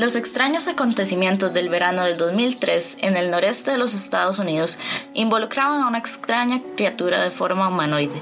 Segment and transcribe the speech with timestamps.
[0.00, 4.78] Los extraños acontecimientos del verano del 2003 en el noreste de los Estados Unidos
[5.12, 8.18] involucraban a una extraña criatura de forma humanoide,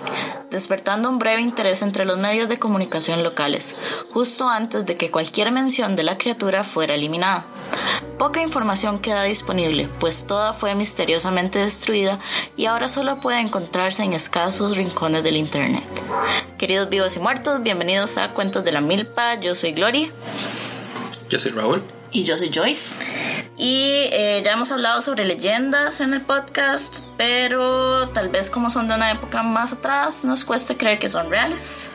[0.51, 3.77] despertando un breve interés entre los medios de comunicación locales,
[4.11, 7.47] justo antes de que cualquier mención de la criatura fuera eliminada.
[8.19, 12.19] Poca información queda disponible, pues toda fue misteriosamente destruida
[12.57, 15.85] y ahora solo puede encontrarse en escasos rincones del Internet.
[16.59, 20.11] Queridos vivos y muertos, bienvenidos a Cuentos de la Milpa, yo soy Gloria.
[21.29, 21.83] Yo soy Raúl.
[22.11, 22.97] Y yo soy Joyce.
[23.59, 28.89] Y eh, ya hemos hablado sobre leyendas en el podcast, pero tal vez como son
[28.89, 31.91] de una época más atrás, nos cuesta creer que son reales.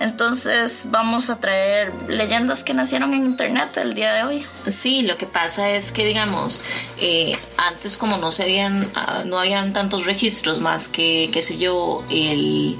[0.00, 4.46] Entonces vamos a traer leyendas que nacieron en internet el día de hoy.
[4.66, 6.64] Sí, lo que pasa es que digamos,
[6.98, 11.58] eh, antes como no se habían, ah, no habían tantos registros más que, qué sé
[11.58, 12.78] yo, el...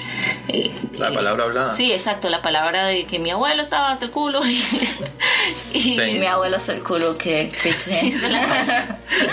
[0.49, 1.71] Eh, la palabra hablada.
[1.73, 4.65] Sí, exacto, la palabra de que mi abuelo estaba hasta el culo y,
[6.19, 8.47] mi abuelo hasta el culo que se le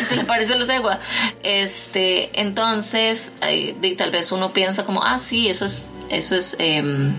[0.06, 1.00] se le los agua.
[1.42, 7.14] Este, entonces, eh, tal vez uno piensa como, ah, sí, eso es, eso es em,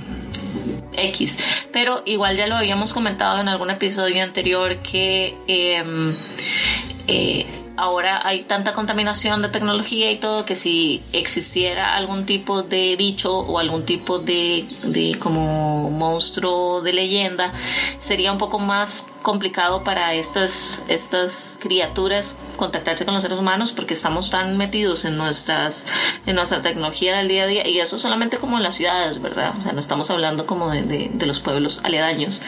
[0.98, 1.38] X.
[1.72, 6.14] Pero igual ya lo habíamos comentado en algún episodio anterior que em,
[7.06, 7.46] eh,
[7.78, 13.38] ahora hay tanta contaminación de tecnología y todo que si existiera algún tipo de bicho
[13.38, 17.52] o algún tipo de, de como monstruo de leyenda,
[18.00, 23.94] sería un poco más complicado para estas, estas criaturas contactarse con los seres humanos porque
[23.94, 25.86] estamos tan metidos en nuestras
[26.26, 29.54] en nuestra tecnología del día a día y eso solamente como en las ciudades, ¿verdad?
[29.56, 32.42] O sea, no estamos hablando como de, de, de los pueblos aledaños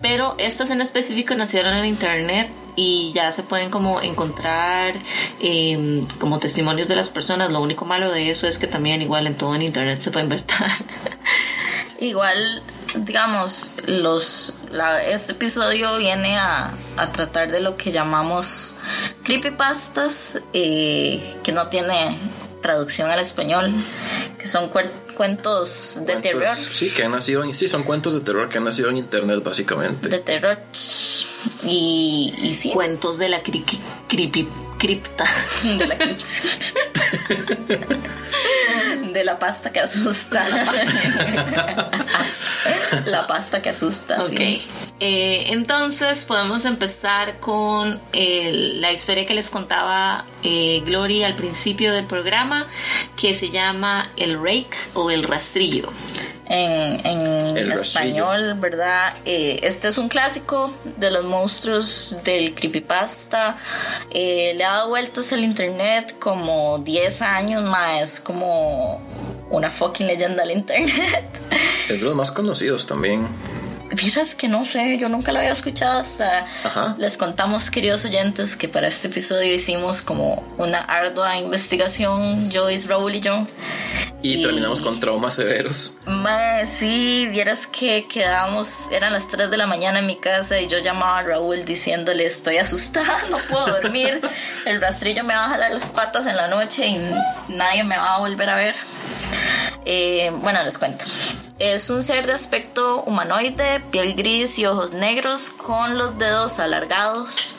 [0.00, 4.94] pero estas en específico nacieron en internet y ya se pueden como encontrar
[5.40, 7.50] em, como testimonios de las personas.
[7.50, 10.24] Lo único malo de eso es que también igual en todo en internet se puede
[10.24, 10.56] invertir.
[12.00, 12.62] igual,
[12.94, 14.54] digamos, los
[15.08, 18.76] este episodio viene a, a, tratar de lo que llamamos
[19.22, 22.18] creepypastas, eh, que no tiene
[22.60, 23.72] traducción al español,
[24.38, 24.70] que son
[25.16, 26.48] cuentos de terror.
[26.56, 29.42] Sí, que han nacido en, sí, son cuentos de terror que han nacido en internet
[29.42, 30.08] básicamente.
[30.08, 30.58] De terror.
[31.64, 32.70] Y, y sí.
[32.70, 34.48] Cuentos de la creepy
[34.78, 35.24] cripta.
[35.62, 36.24] De la cripta.
[39.12, 40.46] de la pasta que asusta.
[43.06, 44.20] la pasta que asusta.
[44.22, 44.40] Ok.
[45.00, 52.06] Eh, entonces podemos empezar con la historia que les contaba eh, Gloria al principio del
[52.06, 52.68] programa,
[53.16, 55.90] que se llama El Rake o El Rastrillo
[56.48, 59.14] en, español, ¿verdad?
[59.24, 63.56] Eh, este es un clásico de los monstruos del creepypasta.
[64.10, 69.00] Eh, le ha dado vueltas al internet como 10 años más, como
[69.50, 71.24] una fucking leyenda al internet.
[71.88, 73.28] Es de los más conocidos también.
[73.92, 76.46] Vieras que no sé, yo nunca lo había escuchado hasta
[76.98, 83.14] les contamos, queridos oyentes, que para este episodio hicimos como una ardua investigación, Joyce, Raúl
[83.14, 83.46] y yo.
[84.22, 85.96] Y, terminamos con traumas severos.
[86.66, 90.78] sí, vieras que quedábamos, eran las 3 de la mañana en mi casa y yo
[90.80, 94.20] llamaba a Raúl diciéndole, estoy asustada, no puedo dormir,
[94.66, 96.98] el rastrillo me va a jalar las patas en la noche y
[97.48, 98.74] nadie me va a volver a ver.
[99.88, 101.04] Eh, bueno, les cuento.
[101.60, 107.54] Es un ser de aspecto humanoide, piel gris y ojos negros con los dedos alargados,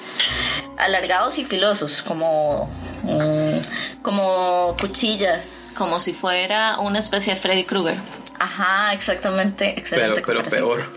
[0.77, 2.69] alargados y filosos, como,
[3.03, 5.75] mm, como cuchillas.
[5.77, 7.97] Como si fuera una especie de Freddy Krueger.
[8.39, 10.21] Ajá, exactamente, excelente.
[10.23, 10.89] Pero, pero peor.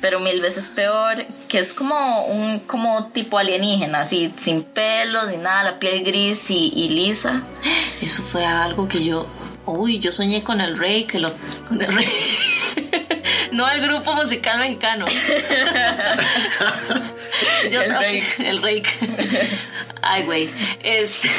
[0.00, 5.36] Pero mil veces peor, que es como un como tipo alienígena, así, sin pelos ni
[5.36, 7.42] nada, la piel gris y, y lisa.
[8.00, 9.26] Eso fue algo que yo
[9.66, 11.32] Uy, yo soñé con el rey, que lo.
[11.68, 12.08] Con el rey.
[13.52, 15.06] no el grupo musical mexicano.
[17.70, 18.22] yo el rey.
[18.38, 18.82] El rey.
[20.02, 20.50] Ay, güey.
[20.82, 21.30] Este.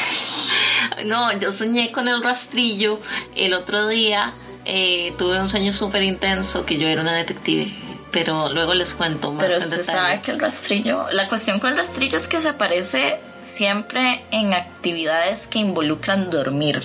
[1.06, 3.00] No, yo soñé con el rastrillo.
[3.36, 4.34] El otro día
[4.66, 7.74] eh, tuve un sueño súper intenso que yo era una detective
[8.12, 9.46] pero luego les cuento más.
[9.46, 13.20] Pero se sabe que el rastrillo, la cuestión con el rastrillo es que se aparece
[13.48, 16.84] siempre en actividades que involucran dormir.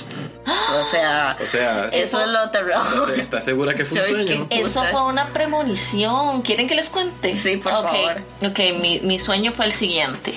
[0.79, 1.59] O sea, eso
[1.93, 2.81] es lo terrible.
[3.17, 4.47] ¿Estás segura que fue un sueño?
[4.51, 6.43] eso fue una premonición.
[6.43, 7.37] ¿Quieren que les cuente?
[7.37, 8.23] Sí, por favor.
[8.43, 10.35] Ok, mi, mi sueño fue el siguiente.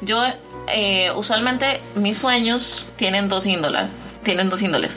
[0.00, 0.22] Yo,
[0.68, 3.86] eh, usualmente, mis sueños tienen dos índoles
[4.28, 4.94] tienen dos índoles.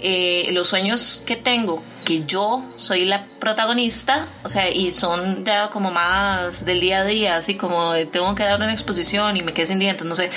[0.00, 5.70] Eh, los sueños que tengo, que yo soy la protagonista, o sea, y son ya
[5.70, 9.52] como más del día a día, así como tengo que dar una exposición y me
[9.52, 10.30] quedé sin dientes, no sé.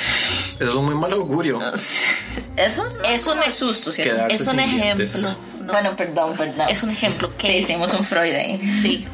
[0.59, 1.59] Eso es un muy mal augurio.
[2.57, 5.35] Eso es, un susto, es un ejemplo.
[5.65, 6.67] Bueno, perdón, perdón.
[6.69, 8.59] Es un ejemplo que hicimos un Freud ahí.
[8.81, 9.07] Sí.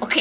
[0.00, 0.16] Ok,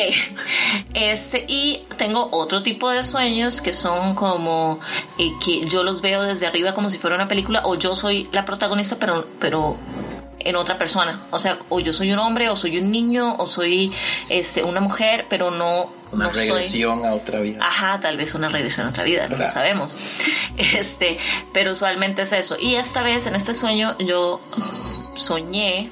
[0.93, 4.79] este, y tengo otro tipo de sueños que son como
[5.17, 8.27] eh, que yo los veo desde arriba como si fuera una película o yo soy
[8.31, 9.77] la protagonista pero, pero
[10.39, 11.19] en otra persona.
[11.31, 13.91] O sea, o yo soy un hombre, o soy un niño, o soy
[14.29, 16.49] este, una mujer, pero no, Una no soy.
[16.49, 17.65] regresión a otra vida.
[17.65, 19.97] Ajá, tal vez una regresión a otra vida, no lo sabemos.
[20.57, 21.17] Este,
[21.53, 22.57] pero usualmente es eso.
[22.59, 24.41] Y esta vez, en este sueño, yo
[25.15, 25.89] soñé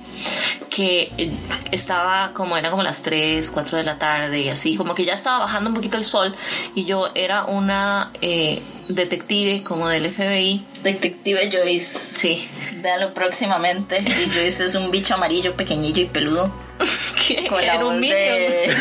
[0.69, 1.31] que
[1.71, 5.13] estaba como, eran como las 3, 4 de la tarde y así, como que ya
[5.13, 6.35] estaba bajando un poquito el sol
[6.75, 10.65] y yo era una eh, detective como del FBI.
[10.83, 11.85] Detective Joyce.
[11.85, 12.49] Sí.
[12.81, 13.99] Véalo próximamente.
[13.99, 16.66] Y Joyce es un bicho amarillo, pequeñillo y peludo.
[17.27, 18.73] Que Con la voz de.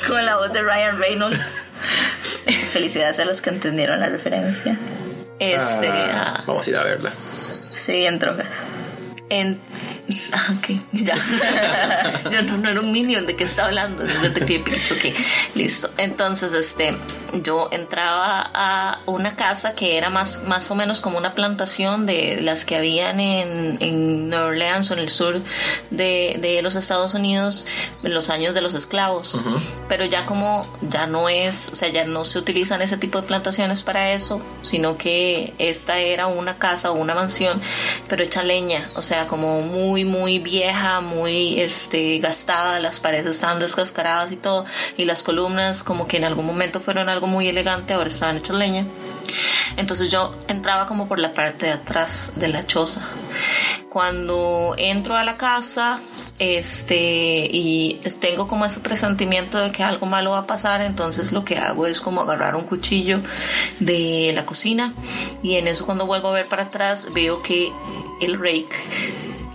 [0.08, 1.64] con la voz de Ryan Reynolds.
[2.72, 4.78] Felicidades a los que entendieron la referencia.
[5.38, 7.12] Este, Ah, ah, vamos a ir a verla.
[7.70, 8.62] Sí, en drogas.
[9.28, 9.58] En.
[10.32, 11.16] Ah, ok, ya.
[12.30, 15.14] Yo no, no era un minion de qué está hablando, es Detective Pikachu, ok,
[15.54, 15.90] listo.
[15.96, 16.96] Entonces, este,
[17.42, 22.40] yo entraba a una casa que era más, más o menos como una plantación de
[22.40, 25.40] las que habían en, en Nueva Orleans o en el sur
[25.90, 27.66] de, de los Estados Unidos
[28.02, 29.40] en los años de los esclavos.
[29.88, 33.26] Pero ya como ya no es, o sea, ya no se utilizan ese tipo de
[33.26, 37.60] plantaciones para eso, sino que esta era una casa o una mansión,
[38.08, 43.58] pero hecha leña, o sea, como muy, muy vieja, muy este, gastada, las paredes estaban
[43.58, 44.64] descascaradas y todo,
[44.96, 48.56] y las columnas como que en algún momento fueron algo muy elegante, ahora estaban hechas
[48.56, 48.86] leña.
[49.76, 53.00] Entonces yo entraba como por la parte de atrás de la choza.
[53.88, 56.00] Cuando entro a la casa,
[56.38, 61.44] este, y tengo como ese presentimiento de que algo malo va a pasar, entonces lo
[61.44, 63.20] que hago es como agarrar un cuchillo
[63.78, 64.94] de la cocina
[65.42, 67.70] y en eso cuando vuelvo a ver para atrás veo que
[68.20, 68.70] el rake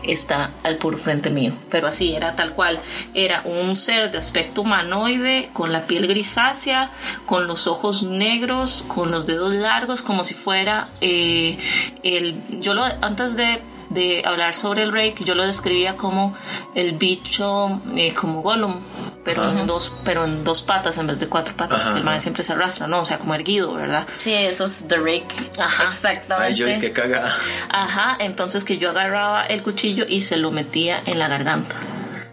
[0.07, 1.53] está al puro frente mío.
[1.69, 2.79] Pero así era tal cual.
[3.13, 6.91] Era un ser de aspecto humanoide, con la piel grisácea,
[7.25, 11.57] con los ojos negros, con los dedos largos, como si fuera eh,
[12.03, 12.35] el.
[12.61, 16.35] Yo lo antes de de hablar sobre el rake, yo lo describía como
[16.73, 18.81] el bicho, eh, como Gollum,
[19.23, 19.59] pero Ajá.
[19.59, 22.21] en dos, pero en dos patas en vez de cuatro patas, Ajá, que el man
[22.21, 22.99] siempre se arrastra, ¿no?
[22.99, 24.07] O sea, como erguido, ¿verdad?
[24.17, 25.27] Sí, eso es The Rake.
[25.59, 25.85] Ajá.
[25.85, 26.53] Exactamente.
[26.53, 27.33] Ay, Joyce que caga.
[27.69, 31.75] Ajá, entonces que yo agarraba el cuchillo y se lo metía en la garganta.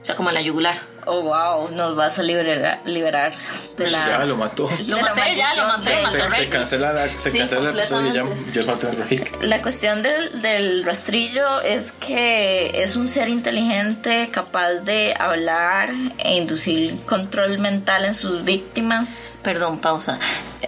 [0.01, 0.92] O sea, como en la yugular.
[1.05, 3.33] Oh, wow, nos vas a liberar, liberar
[3.77, 4.07] de la...
[4.07, 4.69] Ya lo mató.
[4.87, 8.15] Lo maté, ya, lo maté, Se, se cancela, la- se Sí, cancela el episodio y
[8.15, 8.25] ya
[8.63, 9.43] yo maté al Rick.
[9.43, 16.37] La cuestión del, del rastrillo es que es un ser inteligente capaz de hablar e
[16.37, 19.41] inducir control mental en sus víctimas.
[19.43, 20.19] Perdón, pausa.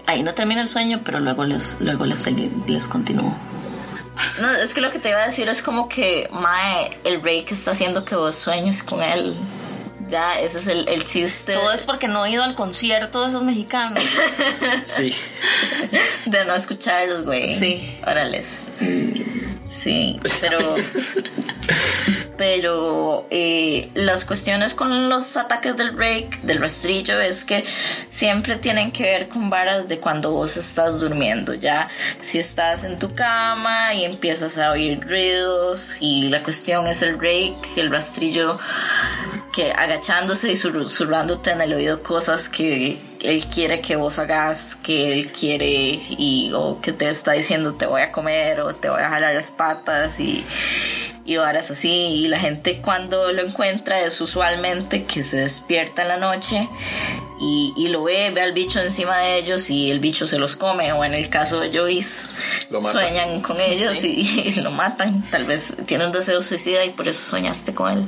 [0.06, 2.26] Ahí no termina el sueño, pero luego les, luego les,
[2.66, 3.32] les continúo.
[4.40, 7.44] No, es que lo que te iba a decir es como que Mae, el rey
[7.44, 9.34] que está haciendo que vos sueñes con él.
[10.08, 13.28] Ya, ese es el, el chiste Todo es porque no he ido al concierto de
[13.28, 14.02] esos mexicanos.
[14.82, 15.14] Sí.
[16.26, 17.48] de no escucharlos, güey.
[17.48, 17.98] Sí.
[18.06, 18.66] Órales.
[19.64, 20.58] Sí, pero.
[22.36, 27.64] pero eh, las cuestiones con los ataques del rake, del rastrillo, es que
[28.10, 31.54] siempre tienen que ver con varas de cuando vos estás durmiendo.
[31.54, 31.88] Ya,
[32.20, 37.14] si estás en tu cama y empiezas a oír ruidos, y la cuestión es el
[37.14, 38.58] rake, el rastrillo
[39.54, 45.12] que agachándose y susurrándote en el oído cosas que él quiere que vos hagas, que
[45.12, 49.00] él quiere y o que te está diciendo te voy a comer o te voy
[49.00, 50.44] a jalar las patas y
[51.24, 51.88] y varas así.
[51.88, 56.68] Y la gente cuando lo encuentra es usualmente que se despierta en la noche
[57.40, 60.56] y, y lo ve, ve al bicho encima de ellos y el bicho se los
[60.56, 60.92] come.
[60.92, 62.28] O en el caso de Joyce
[62.80, 65.22] sueñan con ellos y, y lo matan.
[65.30, 68.04] Tal vez tiene un deseo suicida y por eso soñaste con él.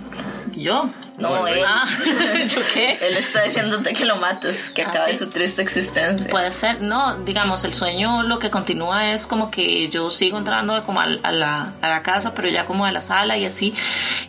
[0.54, 0.90] ¿Yo?
[1.18, 1.60] No, No, él.
[1.66, 1.84] Ah,
[2.48, 2.98] ¿yo qué?
[3.00, 5.24] Él está diciéndote que lo mates, que Ah, acabe ¿sí?
[5.24, 6.30] su triste existencia.
[6.30, 10.84] Puede ser, no, digamos, el sueño lo que continúa es como que yo sigo entrando
[10.84, 13.74] como a, la, a la casa, pero ya como a la sala y así,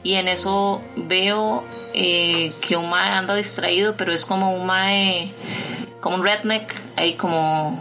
[0.04, 1.64] y en eso veo
[1.94, 5.34] eh, que un mae anda distraído, pero es como un mae,
[6.02, 7.78] como un redneck, ahí como,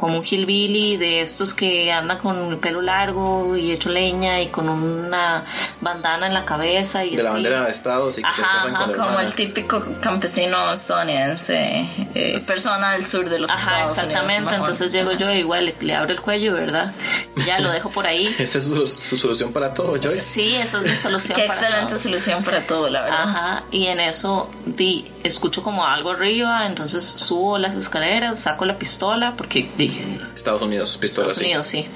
[0.00, 4.48] como un hillbilly de estos que anda con el pelo largo y hecho leña y
[4.48, 5.44] con una
[5.82, 7.34] bandana en la cabeza y De la así.
[7.42, 9.28] bandera de Estados y que se Ajá, casan ajá, con la Como hermana.
[9.28, 14.36] el típico campesino estadounidense, eh, persona del sur de los Ajá, Estados exactamente.
[14.42, 14.54] Unidos.
[14.58, 16.94] Entonces llego yo, igual le, le abro el cuello, ¿verdad?
[17.36, 18.26] Y ya lo dejo por ahí.
[18.38, 20.20] Esa es su, su solución para todo, Joyce.
[20.20, 21.36] Sí, esa es mi solución.
[21.36, 21.98] Qué para excelente todo.
[21.98, 23.20] solución para todo, la verdad.
[23.22, 28.78] Ajá, y en eso di, escucho como algo arriba, entonces subo las escaleras, saco la
[28.78, 29.89] pistola, porque di,
[30.34, 31.86] Estados Unidos, pistola, Estados Unidos, sí.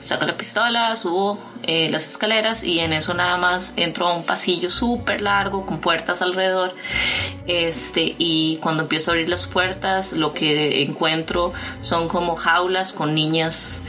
[0.00, 4.24] Saco la pistola, subo eh, las escaleras y en eso nada más entro a un
[4.24, 6.74] pasillo súper largo con puertas alrededor.
[7.46, 13.14] Este, y cuando empiezo a abrir las puertas, lo que encuentro son como jaulas con
[13.14, 13.80] niñas,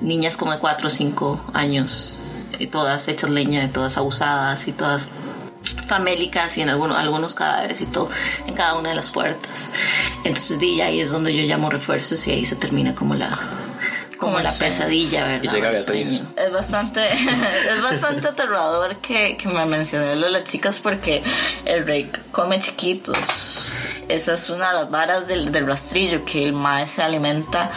[0.00, 2.18] niñas como de 4 o 5 años,
[2.58, 5.08] y todas hechas leña, todas abusadas y todas
[5.86, 8.08] famélicas y en algunos, algunos cadáveres y todo
[8.46, 9.70] en cada una de las puertas.
[10.24, 13.38] Entonces di, ahí es donde yo llamo refuerzos y ahí se termina como la
[14.18, 14.58] como, la sueño.
[14.58, 15.42] pesadilla, ¿verdad?
[15.42, 16.22] Y llega El Beatriz.
[16.36, 21.22] Es bastante, es bastante aterrador que, que me mencioné lo de las chicas porque
[21.64, 23.72] el rey come chiquitos.
[24.14, 27.70] Esa es una de las varas del, del rastrillo, que el mae se alimenta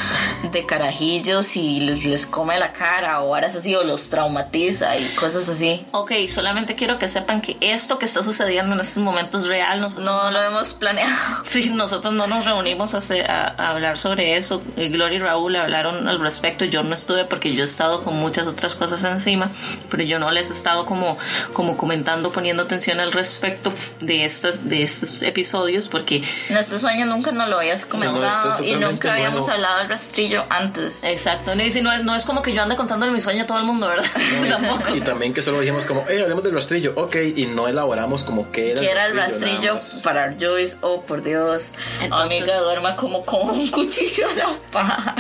[0.51, 5.05] de carajillos y les, les come la cara o varas así o los traumatiza y
[5.15, 5.85] cosas así.
[5.91, 9.79] Ok, solamente quiero que sepan que esto que está sucediendo en estos momentos es real.
[9.81, 11.11] Nosotros No lo nos- hemos planeado.
[11.45, 14.61] Sí, nosotros no nos reunimos a, hacer- a- a hablar sobre eso.
[14.77, 16.65] Eh, Gloria y Raúl hablaron al respecto.
[16.65, 19.49] Yo no estuve porque yo he estado con muchas otras cosas encima,
[19.89, 21.17] pero yo no les he estado como,
[21.53, 27.32] como comentando, poniendo atención al respecto de estos, de estos episodios, porque Nuestro sueño nunca
[27.32, 29.51] nos lo habías no, esto es comentado y nunca habíamos nuevo.
[29.53, 31.03] hablado del rastrillo antes.
[31.03, 31.56] exacto.
[31.56, 33.48] No, y si no, es, no es como que yo ande contándole mi sueño a
[33.48, 34.06] todo el mundo, ¿verdad?
[34.50, 34.96] Tampoco.
[34.96, 38.51] Y también que solo dijimos como, hey, hablemos del rastrillo, ok, y no elaboramos como
[38.51, 43.24] qué era que era el rastrillo para Joyce, oh por Dios, Entonces- amiga duerma como
[43.25, 45.15] con un cuchillo a la par.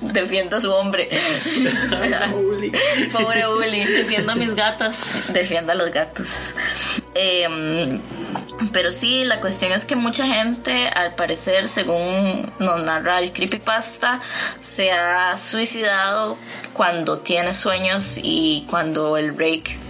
[0.00, 1.08] Defienda a su hombre.
[3.12, 3.84] Pobre Uli.
[3.84, 5.24] Defiendo a mis gatas.
[5.28, 6.54] Defienda a los gatos.
[7.14, 8.00] Em,
[8.72, 14.20] pero sí, la cuestión es que mucha gente, al parecer, según nos narra el creepypasta,
[14.60, 16.38] se ha suicidado
[16.72, 19.32] cuando tiene sueños y cuando el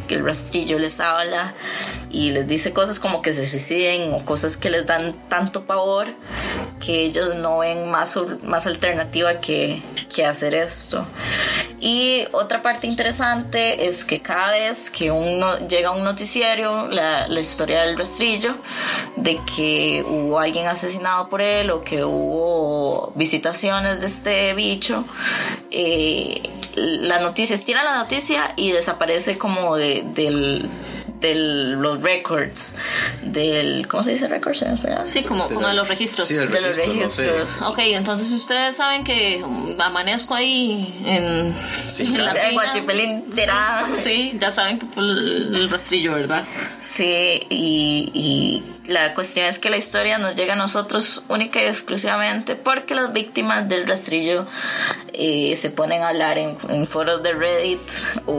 [0.07, 1.55] rake, el rastrillo les habla
[2.11, 6.09] y les dice cosas como que se suiciden o cosas que les dan tanto pavor
[6.85, 9.83] que ellos no ven más, más alternativa que,
[10.15, 11.07] que hacer esto.
[11.81, 17.29] Y otra parte interesante es que cada vez que uno llega a un noticiario, la,
[17.29, 18.55] la historia del rastrillo,
[19.17, 25.05] de que hubo alguien asesinado por él o que hubo visitaciones de este bicho,
[25.71, 26.43] eh,
[26.77, 30.69] las noticias, tiran la noticia y desaparece como de, del
[31.21, 32.77] de los records
[33.23, 34.99] del ¿cómo se dice records en español?
[35.03, 36.29] Sí, como, De como la- de los registros.
[36.29, 37.31] Sí, del de los registro, no sé.
[37.31, 39.43] registros Ok, entonces ustedes saben que
[39.79, 41.55] amanezco ahí en,
[41.93, 42.53] Sí, en la tina.
[42.53, 43.87] Guachipelín tirada.
[43.89, 46.45] Sí, ya saben que por el, el rastrillo, ¿verdad?
[46.79, 51.67] Sí, y, y la cuestión es que la historia nos llega a nosotros única y
[51.67, 54.47] exclusivamente porque las víctimas del rastrillo
[55.13, 57.81] eh, se ponen a hablar en, en foros de Reddit
[58.27, 58.33] o,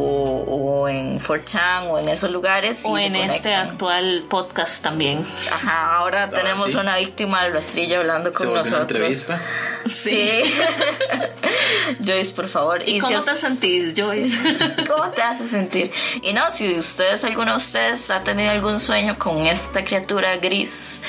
[0.47, 2.83] o en 4chan o en esos lugares.
[2.85, 5.25] y O se en este actual podcast también.
[5.51, 6.77] Ajá, ahora tenemos sí.
[6.77, 8.81] una víctima del rastrillo hablando Se con una nosotros.
[8.89, 9.41] entrevista.
[9.85, 10.29] Sí.
[12.05, 12.81] Joyce, por favor.
[12.87, 14.37] ¿Y, si cómo os- te sentís, Joyce?
[14.87, 15.91] ¿Cómo te hace sentir?
[16.21, 21.01] Y no, si ustedes, alguno de ustedes ha tenido algún sueño con esta criatura gris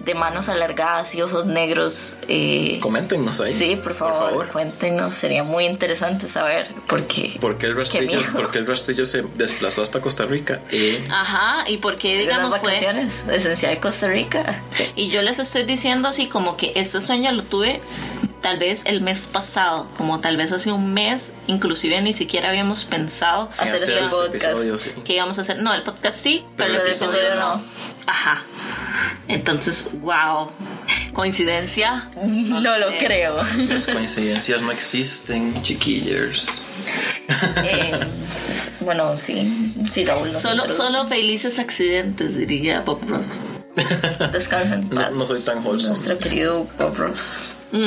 [0.00, 3.52] de manos alargadas y ojos negros, eh, Coméntenos ahí.
[3.52, 7.36] sí, por favor, cuéntenos, sería muy interesante saber por qué.
[7.40, 10.60] ¿Por qué el rastrillo, por qué el rastrillo se desplazó hasta Costa Rica?
[10.70, 12.68] Eh, Ajá, y por qué, De las digamos, fue...
[12.68, 14.62] vacaciones, esencial Costa Rica.
[14.94, 17.80] Y yo les estoy diciendo así como que este sueño lo tuve
[18.42, 22.84] tal vez el mes pasado, como tal vez hace un mes, inclusive ni siquiera habíamos
[22.84, 24.34] pensado en Hacer este podcast.
[24.34, 24.90] episodio, sí.
[25.02, 25.62] que íbamos a hacer.
[25.62, 27.56] No, el podcast sí, pero, Pero el el episodio episodio no.
[27.56, 27.62] no.
[28.06, 28.42] Ajá.
[29.28, 30.50] Entonces, wow.
[31.12, 32.10] ¿Coincidencia?
[32.24, 32.98] No, lo sé.
[32.98, 33.36] creo.
[33.68, 36.62] Las coincidencias no existen, chiquillers.
[37.64, 38.00] Eh,
[38.80, 40.36] bueno, sí, sí, Raúl.
[40.36, 43.40] Solo, solo felices accidentes, diría Bob Ross.
[44.32, 45.16] Descansen en No- paz.
[45.16, 45.88] no soy tan wholesome.
[45.90, 47.54] Nuestro querido Bob Ross.
[47.72, 47.86] Mm.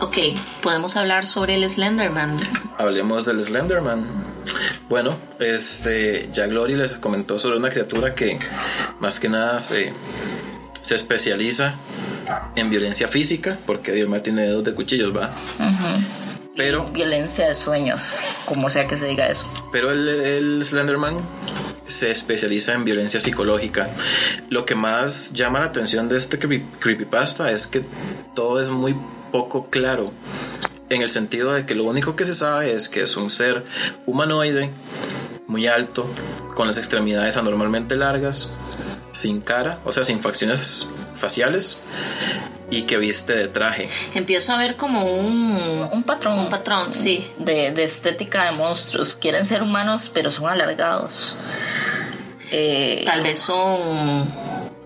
[0.00, 0.16] Ok,
[0.62, 2.38] podemos hablar sobre el Slenderman.
[2.78, 4.06] Hablemos del Slenderman.
[4.88, 8.38] Bueno, este, ya Glory les comentó sobre una criatura que
[9.00, 9.92] más que nada se,
[10.82, 11.74] se especializa
[12.56, 15.30] en violencia física, porque Dios tiene dedos de cuchillos, va.
[16.56, 19.46] Pero, Violencia de sueños, como sea que se diga eso.
[19.72, 21.20] pero el, el Slenderman
[21.86, 23.88] se especializa en violencia psicológica.
[24.50, 27.82] Lo que más llama la atención de este creepy- creepypasta es que
[28.34, 28.96] todo es muy
[29.30, 30.12] poco claro.
[30.90, 33.62] En el sentido de que lo único que se sabe es que es un ser
[34.06, 34.70] humanoide,
[35.46, 36.08] muy alto,
[36.54, 38.48] con las extremidades anormalmente largas,
[39.12, 41.78] sin cara, o sea, sin facciones faciales,
[42.70, 43.88] y que viste de traje.
[44.14, 46.38] Empiezo a ver como un, Un patrón.
[46.38, 47.26] un patrón, sí.
[47.38, 49.14] de, de estética de monstruos.
[49.14, 51.34] Quieren ser humanos, pero son alargados.
[52.50, 54.26] Eh, Tal vez son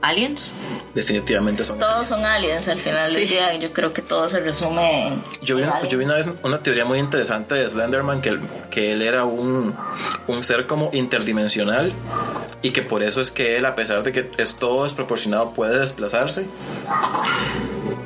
[0.03, 0.53] aliens.
[0.95, 2.09] Definitivamente son Todos aliens.
[2.09, 3.35] son aliens al final del Sí.
[3.35, 3.55] día.
[3.55, 5.23] Yo creo que todo se resume en.
[5.43, 8.41] Yo vi, en yo vi una vez una teoría muy interesante de Slenderman que, él-
[8.71, 9.75] que él era un,
[10.27, 11.93] un ser como interdimensional
[12.61, 15.79] y que por eso es que él, a pesar de que es todo desproporcionado, puede
[15.79, 16.47] desplazarse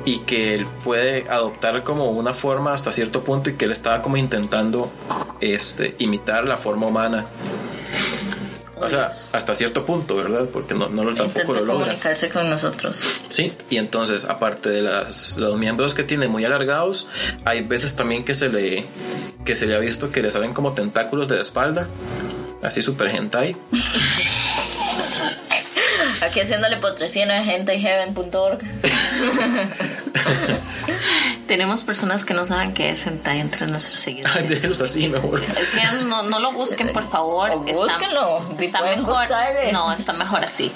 [0.05, 4.01] y que él puede adoptar como una forma hasta cierto punto y que él estaba
[4.01, 4.89] como intentando
[5.41, 7.25] este, imitar la forma humana.
[8.79, 10.47] O sea, hasta cierto punto, ¿verdad?
[10.51, 11.85] Porque no, no lo tampoco Intenta lo logra.
[11.85, 13.03] comunicarse con nosotros.
[13.29, 17.07] Sí, y entonces, aparte de las, los miembros que tiene muy alargados,
[17.45, 18.85] hay veces también que se le
[19.45, 21.87] que se le ha visto que le salen como tentáculos de la espalda,
[22.61, 23.55] así super hentai.
[26.21, 28.59] Aquí haciéndole patrocinio a gentayheaven.org.
[31.47, 34.49] Tenemos personas que no saben qué es hentai entre nuestros Ay, seguidores.
[34.49, 35.41] déjelos así mejor.
[35.41, 37.51] Es que no, no lo busquen, por favor.
[37.51, 39.71] O búsquenlo, y pueden gustarle.
[39.71, 40.71] No, está mejor así.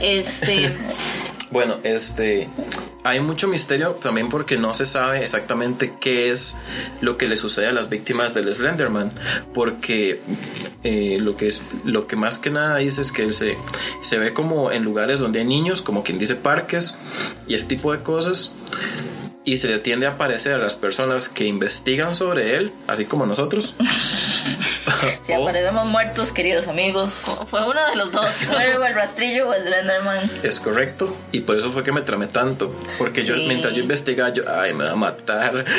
[0.00, 0.76] Este,
[1.50, 2.48] Bueno, este
[3.06, 6.56] hay mucho misterio también porque no se sabe exactamente qué es
[7.00, 9.12] lo que le sucede a las víctimas del Slenderman,
[9.54, 10.20] porque
[10.82, 13.56] eh, lo que es lo que más que nada dice es que él se,
[14.02, 16.98] se ve como en lugares donde hay niños, como quien dice parques
[17.46, 18.52] y ese tipo de cosas.
[19.44, 23.26] Y se le tiende a aparecer a las personas que investigan sobre él, así como
[23.26, 23.76] nosotros.
[25.22, 27.36] Si O- aparecemos muertos, queridos amigos.
[27.50, 28.26] fue uno de los dos.
[28.36, 30.30] Fuego, el rastrillo o Slenderman.
[30.42, 34.30] Es correcto, y por eso fue que me tramé tanto, porque yo mientras yo investigaba,
[34.30, 35.64] yo, ay, me va a matar.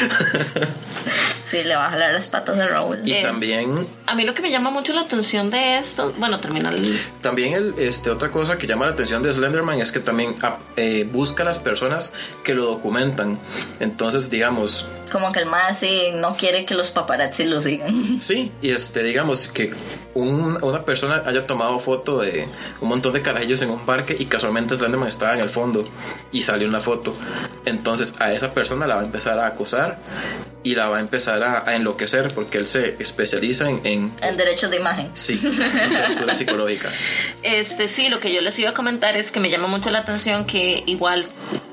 [1.48, 3.08] Sí, le va a jalar las patas a Raúl.
[3.08, 6.42] y Es- también A mí lo que me llama mucho la atención de esto, bueno,
[6.42, 7.00] termina el...
[7.22, 10.58] También el, este, otra cosa que llama la atención de Slenderman es que también ah,
[10.76, 12.12] eh, busca a las personas
[12.44, 13.40] que lo documentan.
[13.80, 18.20] Entonces, digamos, Como que el más sí no quiere que los paparazzi lo sigan.
[18.22, 19.74] sí, y este, digamos que
[20.16, 22.50] un- una persona haya tomado foto de
[22.82, 25.88] un montón de carajillos en un parque y casualmente Slenderman estaba en el fondo
[26.34, 27.14] y salió una foto.
[27.66, 29.98] Entonces, a esa persona la va a empezar a acosar
[30.68, 34.36] y la va a empezar a, a enloquecer porque él se especializa en, en En
[34.38, 35.10] derechos de imagen.
[35.14, 36.92] sí, en literatura psicológica.
[37.44, 40.00] Este, sí, lo que yo les iba a comentar es que me llama mucho la
[40.00, 41.26] atención que igual,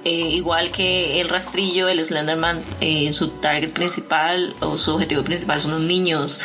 [0.04, 5.60] eh, igual que el rastrillo, el Slenderman, eh, su target principal o su objetivo principal
[5.60, 6.38] son los niños.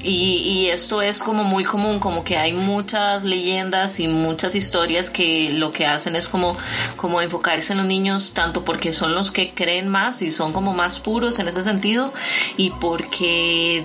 [0.00, 5.10] Y, y esto es como muy común, como que hay muchas leyendas y muchas historias
[5.10, 6.56] que lo que hacen es como,
[6.96, 10.72] como enfocarse en los niños, tanto porque son los que creen más y son como
[10.72, 12.12] más puros en ese sentido,
[12.56, 13.84] y porque,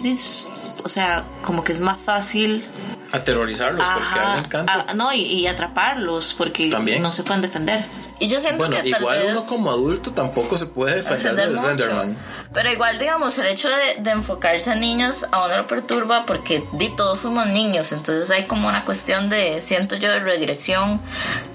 [0.84, 2.63] o sea, como que es más fácil
[3.12, 4.93] Aterrorizarlos porque a Ajá, le encanta.
[4.95, 7.02] no, y, y atraparlos porque También.
[7.04, 7.86] no se pueden defender.
[8.19, 9.32] Y yo siento Bueno, que tal igual vez...
[9.34, 12.19] uno como adulto tampoco se puede defender defender del mucho.
[12.54, 16.63] Pero igual, digamos, el hecho de, de enfocarse en niños a uno lo perturba porque
[16.74, 21.02] di, todos fuimos niños, entonces hay como una cuestión de, siento yo, de regresión,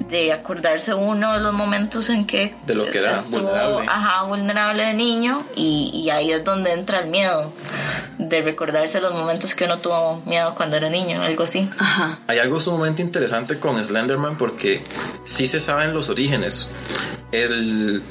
[0.09, 3.87] de acordarse uno de los momentos en que De lo que era vulnerable.
[3.89, 7.53] Ajá, vulnerable de niño y, y ahí es donde entra el miedo,
[8.19, 11.69] de recordarse los momentos que uno tuvo miedo cuando era niño, algo así.
[11.79, 12.19] Ajá.
[12.27, 14.83] Hay algo sumamente interesante con Slenderman porque
[15.25, 16.69] sí se saben los orígenes.
[17.31, 18.03] El,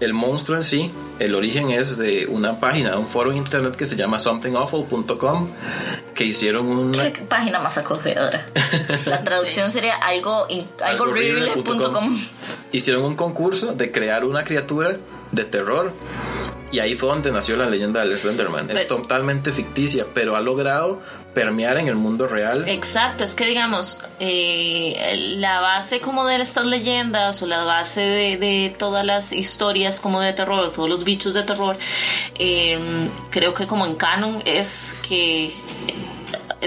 [0.00, 3.86] el monstruo en sí, el origen es de una página, un foro en internet que
[3.86, 5.48] se llama somethingawful.com
[6.14, 7.12] que hicieron una...
[7.12, 8.46] Qué página más acogedora.
[9.06, 10.46] La traducción sería algo,
[10.82, 12.18] algo horrible.com.
[12.72, 14.96] Hicieron un concurso de crear una criatura
[15.30, 15.92] de terror
[16.74, 18.68] y ahí fue donde nació la leyenda del Slenderman.
[18.68, 21.00] Es Pero- totalmente ficticia, pero ha logrado
[21.32, 22.68] permear en el mundo real.
[22.68, 28.36] Exacto, es que digamos, eh, la base como de estas leyendas o la base de,
[28.38, 31.76] de todas las historias como de terror, todos los bichos de terror,
[32.38, 35.54] eh, creo que como en canon es que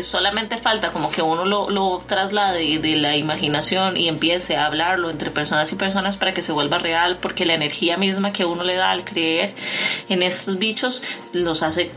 [0.04, 5.10] solamente falta como que uno lo, lo traslade de la imaginación y empiece a hablarlo
[5.10, 8.64] entre personas y personas para que se vuelva real, porque la energía misma que uno
[8.64, 9.54] le da al creer
[10.10, 11.92] en estos bichos los hace,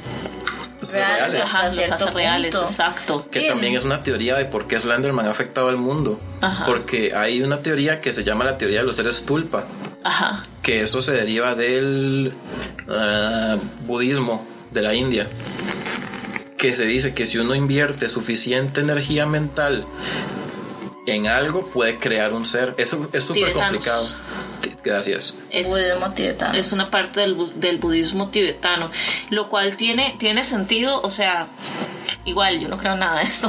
[0.80, 1.36] Reales, reales.
[1.42, 2.70] ajá, los hace reales, punto.
[2.70, 3.28] exacto.
[3.30, 3.52] Que Bien.
[3.52, 6.18] también es una teoría de por qué Slenderman ha afectado al mundo.
[6.40, 6.64] Ajá.
[6.64, 9.66] Porque hay una teoría que se llama la teoría de los seres tulpa,
[10.04, 10.42] Ajá.
[10.62, 12.32] que eso se deriva del
[12.88, 15.26] ah, budismo de la India.
[16.60, 19.86] Que se dice que si uno invierte suficiente energía mental
[21.06, 22.74] en algo, puede crear un ser.
[22.76, 24.04] Eso es súper complicado.
[24.82, 25.36] Gracias.
[25.50, 26.58] Es, Budismo tibetano.
[26.58, 28.90] es una parte del, del budismo tibetano,
[29.28, 31.48] lo cual tiene, tiene sentido, o sea,
[32.26, 33.48] Igual, yo no creo nada de esto.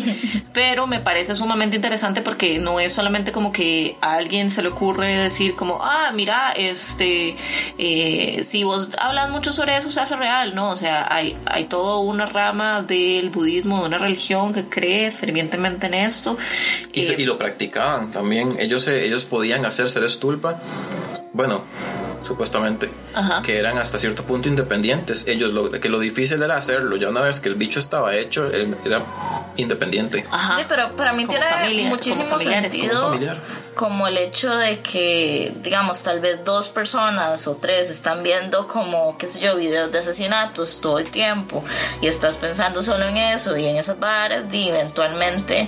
[0.52, 4.68] Pero me parece sumamente interesante porque no es solamente como que a alguien se le
[4.68, 7.34] ocurre decir como, ah, mira, este,
[7.78, 10.70] eh, si vos hablas mucho sobre eso se hace real, ¿no?
[10.70, 15.86] O sea, hay, hay toda una rama del budismo, de una religión que cree fervientemente
[15.86, 16.36] en esto.
[16.92, 18.56] Y, se- Eh, y lo practicaban también.
[18.58, 20.60] Ellos, ellos podían hacer seres tulpa.
[21.32, 21.62] Bueno,
[22.26, 22.90] supuestamente.
[23.14, 23.42] Ajá.
[23.42, 25.26] Que eran hasta cierto punto independientes.
[25.26, 26.96] Ellos lo, que lo difícil era hacerlo.
[26.96, 29.02] Ya una vez que el bicho estaba hecho, él era
[29.56, 30.26] independiente.
[30.30, 30.58] Ajá.
[30.58, 33.36] Sí, pero para mí Como tiene familia, muchísimo como familiares, como sentido
[33.74, 39.16] como el hecho de que, digamos, tal vez dos personas o tres están viendo como,
[39.16, 41.64] qué sé yo, videos de asesinatos todo el tiempo
[42.02, 45.66] y estás pensando solo en eso y en esas varas y eventualmente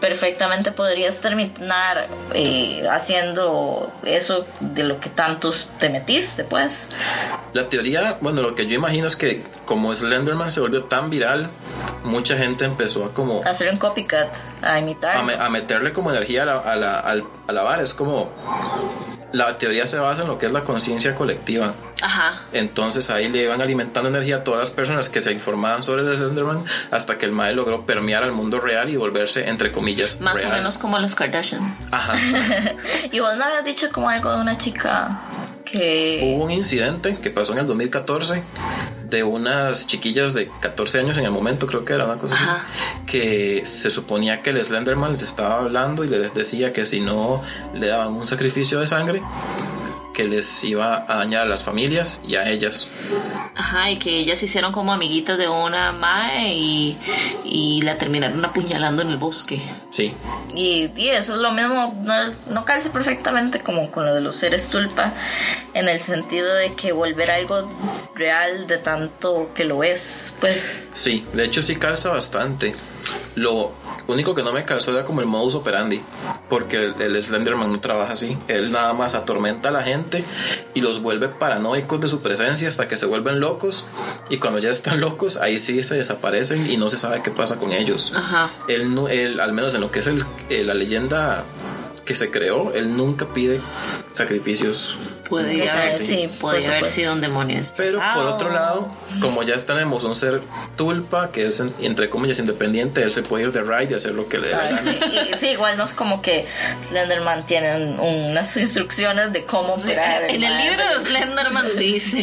[0.00, 6.63] perfectamente podrías terminar eh, haciendo eso de lo que tantos te metiste, pues.
[7.52, 11.50] La teoría, bueno, lo que yo imagino es que como Slenderman se volvió tan viral,
[12.02, 15.16] mucha gente empezó a como Hacer un copycat, a imitar.
[15.16, 17.00] a, me- a meterle como energía a la, a la,
[17.46, 17.82] a la vara.
[17.82, 18.30] Es como
[19.32, 21.74] la teoría se basa en lo que es la conciencia colectiva.
[22.02, 22.42] Ajá.
[22.52, 26.16] Entonces ahí le iban alimentando energía a todas las personas que se informaban sobre el
[26.16, 30.38] Slenderman hasta que el Mae logró permear al mundo real y volverse, entre comillas, Más
[30.40, 30.52] real.
[30.52, 31.62] o menos como los Kardashian.
[31.90, 32.14] Ajá.
[33.12, 35.20] Y vos me habías dicho como algo de una chica
[35.74, 36.20] que...
[36.22, 38.42] Hubo un incidente que pasó en el 2014
[39.10, 42.56] de unas chiquillas de 14 años en el momento, creo que era una cosa Ajá.
[42.56, 47.00] así, que se suponía que el Slenderman les estaba hablando y les decía que si
[47.00, 47.42] no
[47.74, 49.22] le daban un sacrificio de sangre,
[50.14, 52.88] que les iba a dañar a las familias y a ellas.
[53.54, 56.96] Ajá, y que ellas se hicieron como amiguitas de una mae y,
[57.44, 59.60] y la terminaron apuñalando en el bosque.
[59.90, 60.12] Sí,
[60.54, 62.14] Y, y eso es lo mismo, no,
[62.48, 65.12] no calza perfectamente como con lo de los seres tulpa,
[65.74, 67.70] en el sentido de que volver algo
[68.14, 72.74] real de tanto que lo es, pues sí, de hecho sí calza bastante.
[73.34, 73.72] Lo
[74.06, 76.00] único que no me calzó era como el modus operandi,
[76.48, 78.36] porque el, el Slenderman no trabaja así.
[78.48, 80.24] Él nada más atormenta a la gente
[80.74, 83.84] y los vuelve paranoicos de su presencia hasta que se vuelven locos.
[84.30, 87.58] Y cuando ya están locos, ahí sí se desaparecen y no se sabe qué pasa
[87.58, 88.12] con ellos.
[88.14, 88.50] Ajá.
[88.68, 91.44] Él, no, él al menos en lo que es el- eh, la leyenda
[92.04, 93.60] que se creó, él nunca pide
[94.12, 94.96] sacrificios.
[95.28, 97.62] Puede haber, sí, puede haber sido un demonio.
[97.78, 98.90] Pero por otro lado,
[99.20, 100.42] como ya tenemos un ser
[100.76, 104.12] tulpa, que es en- entre comillas independiente, él se puede ir de ride y hacer
[104.12, 104.98] lo que le dé sí,
[105.36, 106.46] sí, igual no es como que
[106.82, 110.24] Slenderman tiene un- unas instrucciones de cómo Sí, operar.
[110.30, 112.22] En el libro de Slenderman dice,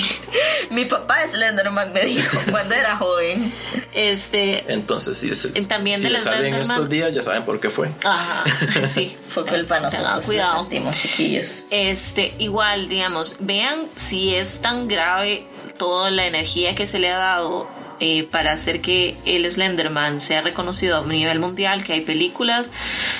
[0.70, 3.52] Mi papá Slenderman me dijo cuando era joven.
[3.94, 7.44] este, Entonces, si, Y también si de le las salen Slenderman- estos días, ya saben
[7.44, 7.90] por qué fue.
[8.04, 8.44] ajá,
[8.88, 10.26] sí, Fue culpa nosotros.
[10.26, 10.62] cuidado.
[10.62, 11.66] Sentimos, chiquillos.
[11.72, 15.46] Este, igual, digamos, vean si es tan grave
[15.78, 17.68] toda la energía que se le ha dado
[18.04, 22.72] eh, para hacer que el Slenderman sea reconocido a nivel mundial, que hay películas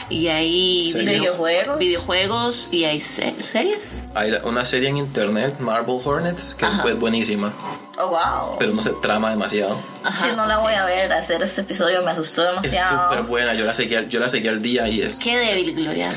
[0.10, 1.20] y hay Series.
[1.22, 1.78] Videojuegos.
[1.80, 4.02] videojuegos y hay se- series.
[4.16, 6.82] Hay una serie en internet, Marble Hornets, que es Ajá.
[6.82, 7.54] pues, buenísima,
[8.00, 8.58] Oh, wow.
[8.58, 9.78] pero no se trama demasiado.
[10.04, 10.30] Ajá.
[10.32, 13.10] Si no la voy a ver, hacer este episodio me asustó Es demasiado.
[13.12, 15.18] súper buena, yo la seguí, al- yo la seguí al día y es...
[15.18, 16.16] Qué débil, Gloriana.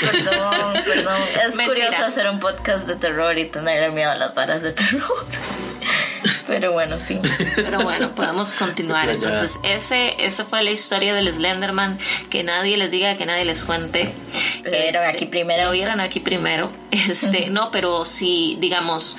[0.00, 1.20] Perdón, perdón.
[1.44, 1.66] Es Mentira.
[1.66, 5.26] curioso hacer un podcast de terror y tenerle miedo a las varas de terror.
[6.46, 7.18] Pero bueno, sí.
[7.56, 9.08] Pero bueno, podemos continuar.
[9.08, 11.98] Entonces, ese, esa fue la historia del Slenderman.
[12.30, 14.12] Que nadie les diga, que nadie les cuente.
[14.64, 15.64] Lo vieron aquí primero.
[15.64, 16.70] Lo vieron aquí primero.
[16.90, 19.16] Este, no, pero si, digamos,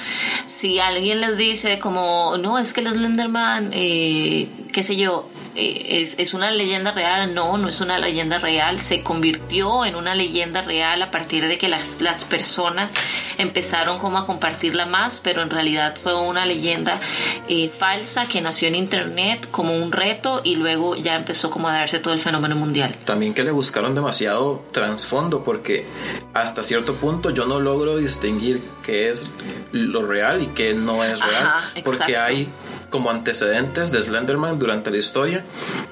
[0.48, 6.02] si alguien les dice como, no, es que el Slenderman, eh, qué sé yo, eh,
[6.02, 7.34] es, es una leyenda real.
[7.34, 8.80] No, no es una leyenda real.
[8.80, 12.94] Se convirtió en una leyenda real a partir de que las, las personas
[13.38, 17.00] empezaron como a compartirla más, pero en realidad fue una leyenda
[17.48, 21.74] eh, falsa que nació en internet como un reto y luego ya empezó como a
[21.74, 22.96] darse todo el fenómeno mundial.
[23.06, 25.86] También que le buscaron demasiado trasfondo porque
[26.34, 29.28] hasta cierto punto yo no logro distinguir qué es
[29.72, 31.84] lo real y qué no es Ajá, real.
[31.84, 32.50] Porque hay
[32.90, 35.44] como antecedentes de Slenderman durante la historia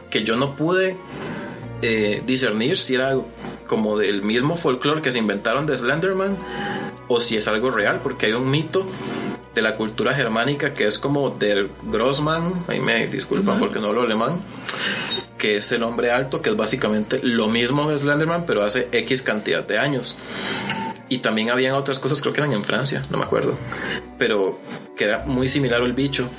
[0.10, 0.96] que yo no pude
[1.82, 3.28] eh, discernir si era algo
[3.68, 6.38] como del mismo folclore que se inventaron de Slenderman
[7.08, 8.86] o si es algo real porque hay un mito
[9.54, 14.02] de la cultura germánica que es como del Grossman, ahí me disculpan porque no hablo
[14.02, 14.42] alemán,
[15.38, 19.22] que es el hombre alto, que es básicamente lo mismo que Slenderman, pero hace X
[19.22, 20.18] cantidad de años.
[21.10, 23.56] Y también habían otras cosas, creo que eran en Francia, no me acuerdo,
[24.18, 24.58] pero
[24.98, 26.30] que era muy similar al bicho.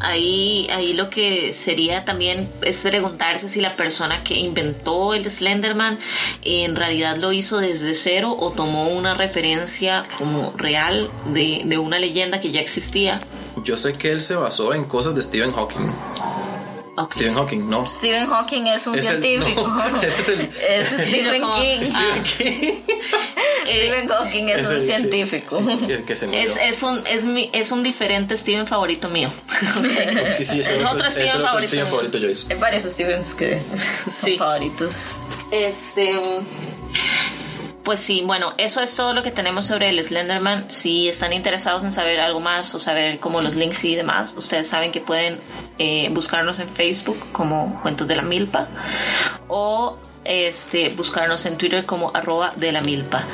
[0.00, 5.98] Ahí, ahí lo que sería también es preguntarse si la persona que inventó el Slenderman
[6.42, 11.98] en realidad lo hizo desde cero o tomó una referencia como real de, de una
[11.98, 13.20] leyenda que ya existía.
[13.64, 15.92] Yo sé que él se basó en cosas de Stephen Hawking.
[17.12, 17.86] Stephen Hawking, no.
[17.86, 19.66] Stephen Hawking es un Es el- científico.
[19.68, 21.80] no, ese es el- Es Stephen Como- King.
[21.94, 22.14] Ah.
[23.66, 25.56] Stephen Hawking es, Es un el- sí, científico.
[25.58, 26.42] sí, el que se murió.
[26.42, 29.30] Es, es, un, es, mi, es un diferente Steven favorito mío.
[30.42, 31.90] Sí, es otro es el Steven otro favorito Steven mío.
[31.94, 32.46] favorito, Joyce.
[32.52, 33.60] Hay varios Stevens que
[34.06, 34.36] son Sí.
[34.38, 35.16] favoritos.
[35.50, 36.18] Este.
[37.88, 40.70] Pues sí, bueno, eso es todo lo que tenemos sobre el Slenderman.
[40.70, 44.68] Si están interesados en saber algo más o saber como los links y demás, ustedes
[44.68, 45.40] saben que pueden
[45.78, 48.68] eh, buscarnos en Facebook como Cuentos de la Milpa
[49.48, 53.24] o este, buscarnos en Twitter como arroba de la milpa.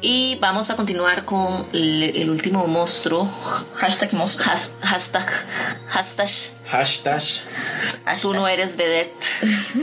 [0.00, 3.28] Y vamos a continuar con el, el último monstruo.
[3.76, 4.50] Hashtag monstruo.
[4.52, 5.30] Has- hashtag.
[5.90, 6.28] Hashtag.
[6.66, 7.22] Hashtag,
[8.20, 9.24] Tú no eres vedette.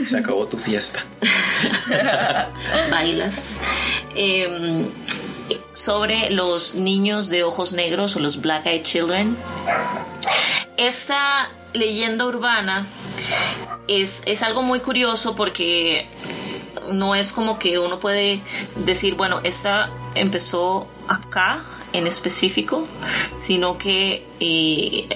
[0.06, 1.02] se acabó tu fiesta.
[2.90, 3.58] bailas.
[4.14, 4.86] Eh,
[5.72, 9.36] sobre los niños de ojos negros o los Black Eyed Children.
[10.76, 12.86] Esta leyenda urbana
[13.88, 16.06] es, es algo muy curioso porque
[16.92, 18.42] no es como que uno puede
[18.76, 22.86] decir, bueno, esta empezó acá en específico,
[23.38, 25.08] sino que eh,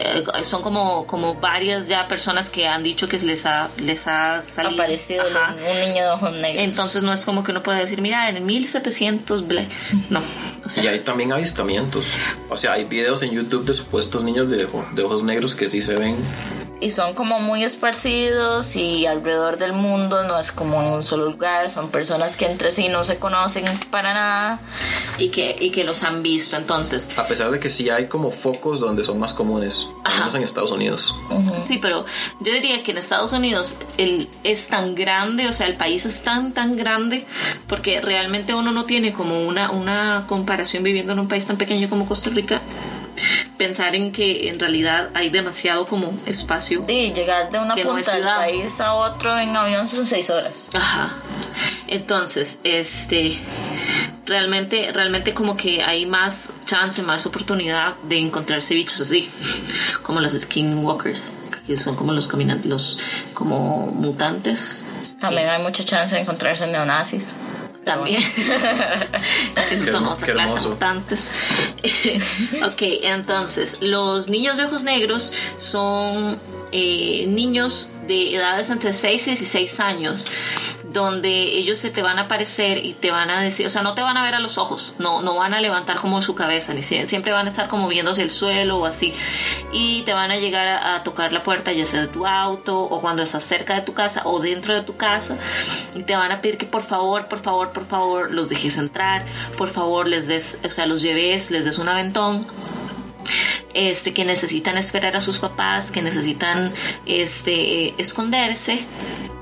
[0.43, 4.75] son como, como varias ya personas que han dicho que les ha, les ha salido.
[4.83, 5.55] aparecido Ajá.
[5.55, 6.65] un niño de ojos negros.
[6.65, 9.67] Entonces no es como que uno puede decir, mira, en el 1700, ble-".
[10.11, 10.21] no.
[10.65, 12.07] O sea, Y hay también avistamientos.
[12.49, 15.83] O sea, hay videos en YouTube de supuestos niños de, de ojos negros que sí
[15.83, 16.17] se ven.
[16.85, 21.31] Y son como muy esparcidos y alrededor del mundo no es como en un solo
[21.31, 24.61] lugar, son personas que entre sí no se conocen para nada.
[25.17, 26.59] y, que, y que los han visto.
[26.59, 30.43] Entonces, A pesar de que sí hay como focos donde son más comunes, menos en
[30.43, 31.15] Estados Unidos.
[31.57, 32.05] sí, pero
[32.41, 36.21] yo diría que en Estados Unidos el, es tan grande, o sea, el país es
[36.21, 37.25] tan, tan grande,
[37.67, 41.89] porque realmente uno no tiene como una, una comparación viviendo en un país tan pequeño
[41.89, 42.61] como Costa Rica.
[43.57, 48.15] Pensar en que en realidad hay demasiado como espacio Y llegar de una no punta
[48.15, 50.69] del país a otro en avión son seis horas.
[50.73, 51.15] Ajá.
[51.87, 53.39] Entonces, este
[54.27, 59.31] realmente realmente como que hay más chance, más oportunidad de encontrarse bichos así,
[60.03, 61.35] como los skinwalkers,
[61.67, 62.99] que son como los caminantes, los
[63.35, 65.15] como mutantes.
[65.21, 67.33] También hay mucha chance de encontrarse neonazis.
[67.85, 68.23] También.
[69.71, 71.33] Esos son otra clase mutantes.
[72.65, 76.39] ok, entonces, los niños de ojos negros son
[76.73, 80.27] eh, niños de edades entre 6 y 16 años,
[80.95, 81.29] donde
[81.59, 84.01] ellos se te van a aparecer y te van a decir, o sea, no te
[84.01, 86.83] van a ver a los ojos, no, no van a levantar como su cabeza, ni
[86.83, 89.13] si- siempre van a estar como hacia el suelo o así,
[89.73, 92.81] y te van a llegar a, a tocar la puerta, ya sea de tu auto
[92.81, 95.37] o cuando estás cerca de tu casa o dentro de tu casa,
[95.95, 99.27] y te van a pedir que por favor, por favor, por favor, los dejes entrar,
[99.59, 102.47] por favor, les des, o sea, los lleves, les des un aventón
[103.75, 106.73] este, que necesitan esperar a sus papás, que necesitan
[107.07, 108.81] este, esconderse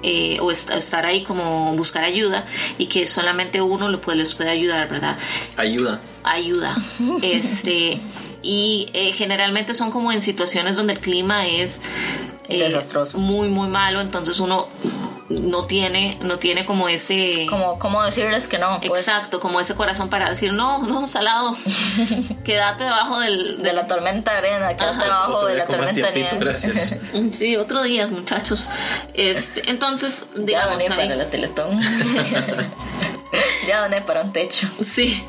[0.02, 2.44] eh, o est- estar ahí como buscar ayuda
[2.78, 5.16] y que solamente uno lo puede, les puede ayudar, ¿verdad?
[5.56, 6.00] Ayuda.
[6.24, 6.76] Ayuda.
[7.22, 8.00] Este,
[8.42, 11.80] y eh, generalmente son como en situaciones donde el clima es
[12.48, 13.18] eh, Desastroso.
[13.18, 14.66] muy, muy malo, entonces uno
[15.40, 17.46] no tiene, no tiene como ese...
[17.48, 18.80] Como, ¿Cómo decirles que no?
[18.80, 21.56] Pues, Exacto, como ese corazón para decir, no, no, salado,
[22.44, 25.28] quédate debajo del, De la tormenta arena, quédate Ajá.
[25.28, 26.36] Otro de la tormenta nieve.
[26.38, 26.98] gracias.
[27.32, 28.68] Sí, otro día, muchachos.
[29.14, 31.80] Este, entonces, Ya digamos, doné para la Teletón.
[33.66, 34.68] ya doné para un techo.
[34.84, 35.24] sí,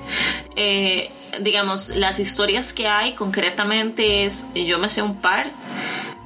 [0.56, 1.12] eh,
[1.42, 5.48] digamos, las historias que hay concretamente es, yo me sé un par,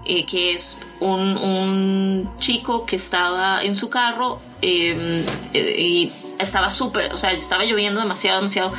[0.08, 6.70] eh, que es un, un chico que estaba en su carro eh, eh, y estaba
[6.72, 8.74] súper, o sea, estaba lloviendo demasiado, demasiado,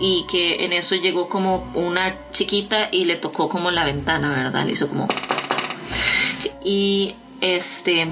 [0.00, 4.64] y que en eso llegó como una chiquita y le tocó como la ventana, ¿verdad?
[4.64, 5.08] Le hizo como...
[6.64, 8.06] Y este...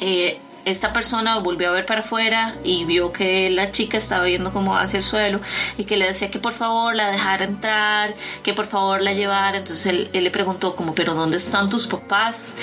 [0.00, 4.52] eh, esta persona volvió a ver para afuera y vio que la chica estaba viendo
[4.52, 5.40] como hacia el suelo
[5.78, 9.58] y que le decía que por favor la dejara entrar, que por favor la llevara.
[9.58, 12.56] Entonces él, él le preguntó como, pero ¿dónde están tus papás?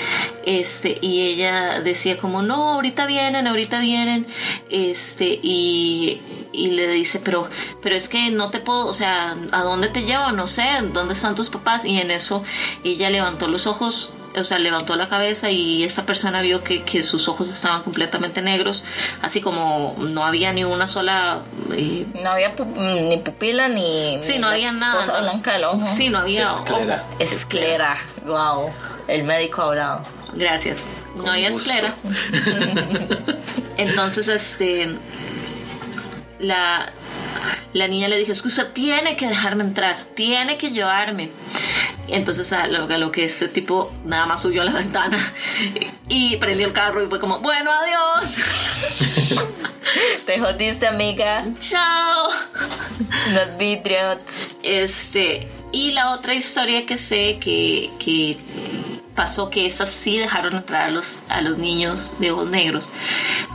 [0.44, 4.26] Este, y ella decía como, no, ahorita vienen, ahorita vienen.
[4.68, 6.20] Este, y,
[6.52, 7.48] y le dice, pero,
[7.82, 10.30] pero es que no te puedo, o sea, ¿a dónde te llevo?
[10.32, 11.86] No sé, ¿dónde están tus papás?
[11.86, 12.44] Y en eso
[12.84, 17.02] ella levantó los ojos o sea, levantó la cabeza y esta persona vio que, que
[17.02, 18.84] sus ojos estaban completamente negros,
[19.22, 21.42] así como no había ni una sola...
[21.72, 22.66] eh, No había pu-
[23.08, 24.18] ni pupila ni.
[24.22, 24.96] sí, ni no había nada.
[25.00, 25.20] Cosa ¿no?
[25.22, 25.86] blanca del ojo.
[25.86, 27.04] Sí, no había Esclera.
[27.08, 27.16] ojo.
[27.20, 27.96] Esclera.
[28.26, 28.70] Wow.
[29.08, 30.04] El médico ha hablado.
[30.34, 30.86] Gracias.
[31.24, 31.70] No había gusto.
[31.70, 31.94] esclera.
[33.76, 34.96] Entonces, este...
[36.38, 36.92] La,
[37.72, 41.30] la niña le dijo, es que usted tiene que dejarme entrar, tiene que llevarme.
[42.08, 45.18] entonces a lo, a lo que ese tipo nada más subió a la ventana
[46.08, 48.36] y prendió el carro y fue como, bueno, adiós.
[50.26, 51.44] Te jodiste, amiga.
[51.60, 52.28] Chao.
[53.32, 54.56] Not vidrios.
[54.62, 58.36] Este, y la otra historia que sé que, que
[59.14, 62.92] pasó que estas sí dejaron entrar a los, a los niños de ojos negros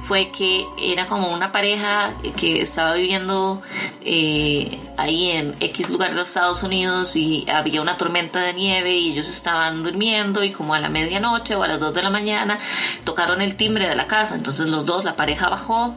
[0.10, 3.62] fue que era como una pareja que estaba viviendo
[4.02, 9.12] eh, ahí en X lugar de Estados Unidos y había una tormenta de nieve y
[9.12, 12.58] ellos estaban durmiendo y como a la medianoche o a las 2 de la mañana
[13.04, 14.34] tocaron el timbre de la casa.
[14.34, 15.94] Entonces los dos, la pareja bajó,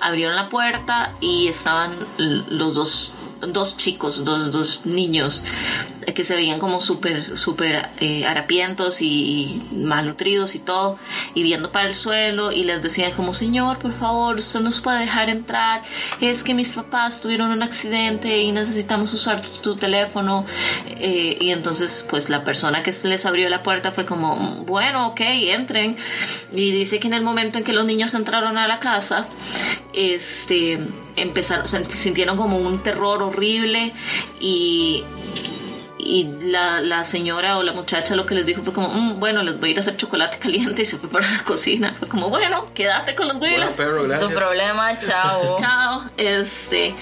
[0.00, 3.12] abrieron la puerta y estaban los dos
[3.48, 5.44] dos chicos, dos, dos niños
[6.12, 10.98] que se veían como súper, súper eh, harapientos y malnutridos y todo,
[11.34, 15.00] y viendo para el suelo y les decían como, señor, por favor, usted nos puede
[15.00, 15.82] dejar entrar,
[16.20, 20.46] es que mis papás tuvieron un accidente y necesitamos usar tu, teléfono.
[20.86, 25.20] Eh, y entonces, pues la persona que les abrió la puerta fue como, bueno, ok,
[25.20, 25.96] entren.
[26.52, 29.26] Y dice que en el momento en que los niños entraron a la casa,
[29.92, 30.78] este,
[31.16, 33.92] empezaron, sintieron como un terror horrible
[34.40, 35.04] y
[35.96, 39.42] y la, la, señora o la muchacha lo que les dijo fue como, mm, bueno,
[39.42, 41.94] les voy a ir a hacer chocolate caliente y se fue para la cocina.
[41.96, 43.76] Fue como, bueno, quédate con los güeyes.
[44.18, 45.56] Su problema, chao.
[45.60, 46.02] chao.
[46.16, 46.94] Este,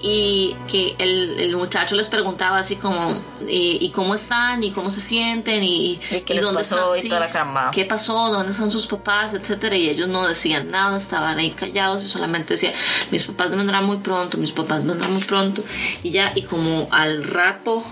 [0.00, 3.12] y que el, el, muchacho les preguntaba así como,
[3.48, 4.62] ¿y cómo están?
[4.62, 5.62] ¿Y cómo se sienten?
[5.64, 6.96] ¿Y, qué les dónde pasó?
[6.96, 7.70] y toda la cama.
[7.72, 8.30] ¿Qué pasó?
[8.30, 9.34] ¿Dónde están sus papás?
[9.34, 9.76] Etcétera.
[9.76, 12.74] Y ellos no decían nada, estaban ahí callados y solamente decían,
[13.10, 15.64] mis papás vendrán muy pronto, mis papás vendrán muy pronto.
[16.04, 17.84] Y ya, y como al rato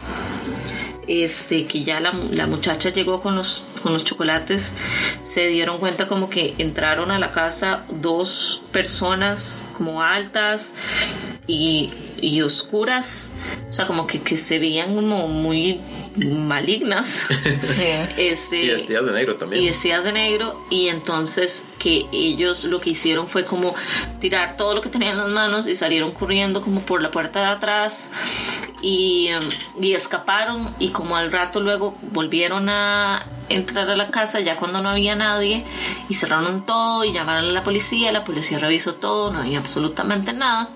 [1.09, 4.75] este, que ya la, la, muchacha llegó con los, con los chocolates,
[5.25, 10.75] se dieron cuenta como que entraron a la casa dos personas como altas
[11.47, 13.33] y, y oscuras,
[13.71, 15.81] o sea, como que, que se veían como muy
[16.27, 17.27] malignas.
[18.17, 19.63] Este, y vestidas de negro también.
[19.63, 20.65] Y vestidas de negro.
[20.71, 23.75] Y entonces que ellos lo que hicieron fue como
[24.21, 27.41] tirar todo lo que tenían en las manos y salieron corriendo como por la puerta
[27.41, 28.11] de atrás
[28.83, 34.41] y, um, y escaparon y como al rato luego volvieron a entrar a la casa
[34.41, 35.65] ya cuando no había nadie
[36.09, 40.33] y cerraron todo y llamaron a la policía, la policía revisó todo, no había absolutamente
[40.33, 40.69] nada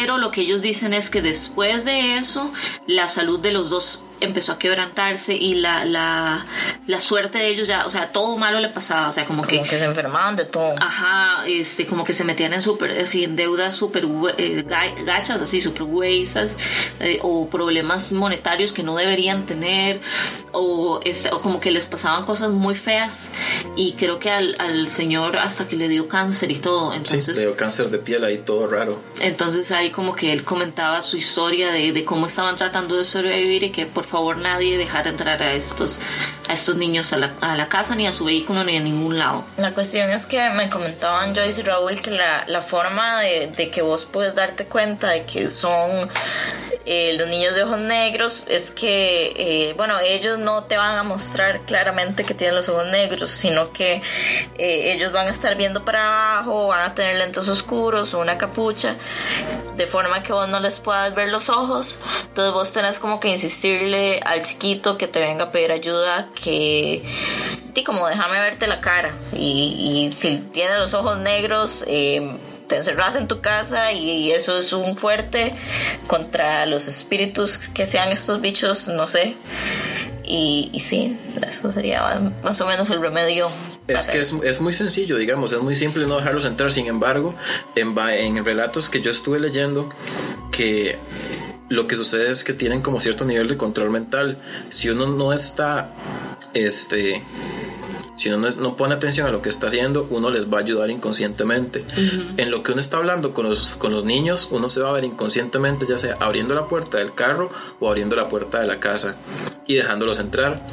[0.00, 2.52] pero lo que ellos dicen es que después de eso
[2.86, 6.46] la salud de los dos empezó a quebrantarse y la, la,
[6.86, 9.62] la, suerte de ellos ya, o sea, todo malo le pasaba, o sea, como, que,
[9.62, 10.74] que, se enfermaban de todo.
[10.80, 14.04] Ajá, este, como que se metían en super, así, en deudas súper
[14.36, 14.64] eh,
[15.04, 16.56] gachas, así, súper huesas,
[17.00, 20.00] eh, o problemas monetarios que no deberían tener,
[20.52, 23.30] o, este, o como que les pasaban cosas muy feas,
[23.76, 27.36] y creo que al, al señor hasta que le dio cáncer y todo, entonces...
[27.36, 29.00] le dio cáncer de piel ahí, todo raro.
[29.20, 33.64] Entonces ahí como que él comentaba su historia de, de cómo estaban tratando de sobrevivir
[33.64, 36.00] y que por favor nadie dejar entrar a estos,
[36.48, 39.18] a estos niños a la, a la, casa, ni a su vehículo, ni a ningún
[39.18, 39.44] lado.
[39.56, 43.70] La cuestión es que me comentaban Joyce y Raúl que la, la forma de, de,
[43.70, 46.10] que vos puedes darte cuenta de que son
[46.90, 51.02] eh, los niños de ojos negros es que, eh, bueno, ellos no te van a
[51.02, 54.00] mostrar claramente que tienen los ojos negros, sino que
[54.56, 58.38] eh, ellos van a estar viendo para abajo, van a tener lentes oscuros o una
[58.38, 58.94] capucha,
[59.76, 61.98] de forma que vos no les puedas ver los ojos.
[62.22, 67.02] Entonces vos tenés como que insistirle al chiquito que te venga a pedir ayuda, que
[67.84, 73.16] como déjame verte la cara y, y si tiene los ojos negros eh, te encerras
[73.16, 75.54] en tu casa y eso es un fuerte
[76.06, 79.34] contra los espíritus que sean estos bichos, no sé.
[80.22, 83.48] Y, y sí, eso sería más o menos el remedio.
[83.86, 86.70] Es que es, es, muy sencillo, digamos, es muy simple no dejarlos entrar.
[86.70, 87.34] Sin embargo,
[87.74, 89.88] en, en relatos que yo estuve leyendo,
[90.52, 90.98] que
[91.68, 94.38] lo que sucede es que tienen como cierto nivel de control mental.
[94.70, 95.90] Si uno no está,
[96.54, 97.22] este,
[98.16, 100.90] si uno no, pone atención a lo que está haciendo, uno les va a ayudar
[100.90, 101.84] inconscientemente.
[102.36, 104.92] En lo que uno está hablando con los, con los niños, uno se va a
[104.92, 107.50] ver inconscientemente, ya sea abriendo la puerta del carro
[107.80, 109.16] o abriendo la puerta de la casa
[109.66, 110.66] y dejándolos entrar.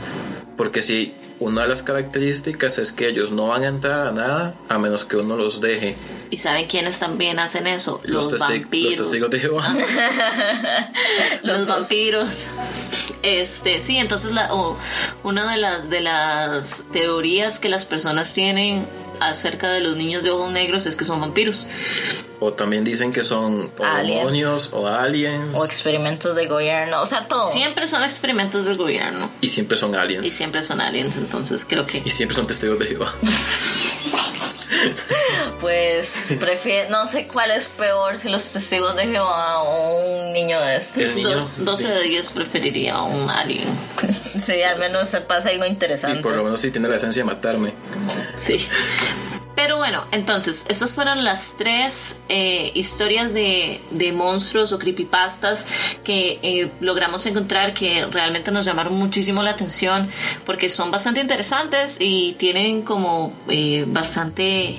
[0.58, 4.56] Porque si una de las características es que ellos no van a entrar a nada
[4.70, 5.96] a menos que uno los deje.
[6.30, 8.02] ¿Y saben quiénes también hacen eso?
[8.06, 8.98] Los, vampiros.
[8.98, 9.76] Los testigos de Jehová.
[11.44, 12.48] los vampiros.
[13.22, 14.50] Este, sí, entonces la,
[15.24, 18.88] una de las, de las teorías que las personas tienen
[19.20, 21.68] acerca de los niños de ojos negros es que son vampiros.
[22.40, 25.58] O también dicen que son demonios o aliens.
[25.58, 27.52] O experimentos del gobierno, o sea, todo.
[27.52, 29.30] Siempre son experimentos del gobierno.
[29.42, 30.26] Y siempre son aliens.
[30.26, 32.02] Y siempre son aliens, entonces creo que...
[32.04, 33.16] Y siempre son testigos de Jehová.
[35.60, 40.60] pues prefiero, no sé cuál es peor, si los testigos de Jehová o un niño
[40.62, 41.16] de estos.
[41.16, 41.30] Niño.
[41.58, 43.68] Do- 12 de 10 preferiría un alien.
[44.36, 46.20] Sí, al menos se pasa algo Y interesante.
[46.22, 47.74] por lo menos sí tiene la esencia de matarme.
[48.36, 48.68] Sí.
[49.56, 55.68] Pero bueno, entonces, estas fueron las tres eh, historias de, de monstruos o creepypastas
[56.04, 60.10] que eh, logramos encontrar que realmente nos llamaron muchísimo la atención
[60.46, 64.78] porque son bastante interesantes y tienen como eh, bastante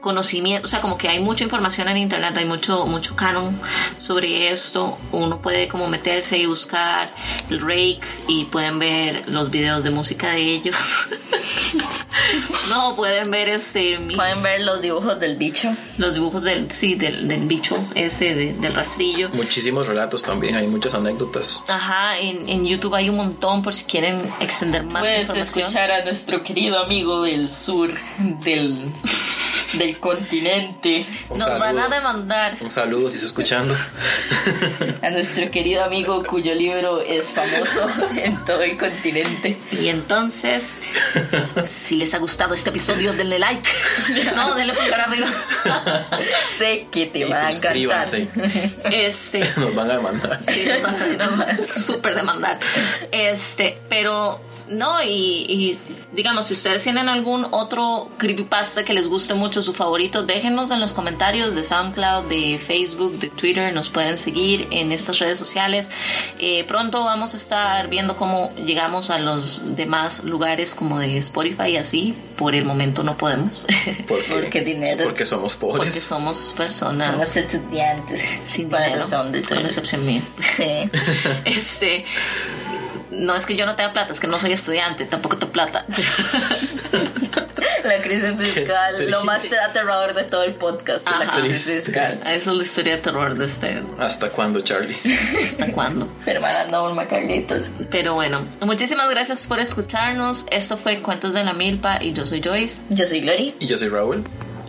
[0.00, 3.58] conocimiento, o sea, como que hay mucha información en internet, hay mucho, mucho canon
[3.98, 4.98] sobre esto.
[5.12, 7.12] Uno puede como meterse y buscar
[7.48, 10.76] el rake y pueden ver los videos de música de ellos.
[12.68, 15.74] no, pueden ver este mi- Pueden ver los dibujos del bicho.
[15.98, 19.30] los dibujos del, sí, del, del bicho ese, de- del rastrillo.
[19.32, 21.62] Muchísimos relatos también, hay muchas anécdotas.
[21.68, 25.64] Ajá, en, en YouTube hay un montón por si quieren extender más Puedes información.
[25.66, 28.90] escuchar a nuestro querido amigo del sur del,
[29.74, 31.04] del continente.
[31.28, 32.56] Un Nos van a demandar.
[32.60, 33.74] Un saludo si está escuchando.
[35.02, 39.56] A nuestro querido amigo cuyo libro es famoso en todo el continente.
[39.72, 40.80] Y entonces,
[41.68, 43.68] si les ha gustado este episodio, denle like.
[44.34, 45.26] No, denle pulgar arriba.
[46.50, 47.52] Sé que te Y va a encantar.
[47.52, 48.28] suscríbanse.
[48.90, 50.40] Este, Nos van a demandar.
[50.44, 52.58] sí, nos van a- a súper demandar.
[53.12, 54.40] Este, pero
[54.70, 55.08] no, y,
[55.48, 55.78] y,
[56.12, 60.80] digamos, si ustedes tienen algún otro creepypasta que les guste mucho, su favorito, déjenos en
[60.80, 65.90] los comentarios de SoundCloud, de Facebook, de Twitter, nos pueden seguir en estas redes sociales.
[66.38, 71.70] Eh, pronto vamos a estar viendo cómo llegamos a los demás lugares como de Spotify
[71.70, 72.14] y así.
[72.36, 73.60] Por el momento no podemos,
[74.08, 75.04] Porque, Porque dinero.
[75.04, 76.02] porque somos porque pobres.
[76.02, 78.24] somos personas Somos estudiantes.
[78.46, 80.22] sin Para dinero, eso son de con excepción mía.
[80.56, 80.64] Sí.
[81.44, 82.04] Este,
[83.10, 85.84] no es que yo no tenga plata, es que no soy estudiante, tampoco tengo plata.
[87.84, 92.20] La crisis fiscal, lo más aterrador de todo el podcast, la crisis fiscal.
[92.26, 93.82] Esa es la historia de terror de este.
[93.98, 94.96] ¿Hasta cuándo, Charlie?
[95.44, 96.08] ¿Hasta cuándo?
[96.26, 97.70] Hermana Norma Carlitos.
[97.90, 100.46] Pero bueno, muchísimas gracias por escucharnos.
[100.50, 102.80] Esto fue Cuentos de la Milpa y yo soy Joyce.
[102.90, 103.54] Yo soy Glory.
[103.60, 104.24] Y yo soy Raúl.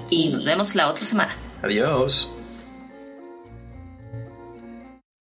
[0.10, 1.36] Y nos vemos la otra semana.
[1.64, 2.32] Adiós.